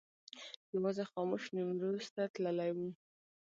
[0.75, 2.77] یوازې خاموش نیمروز ته تللی و.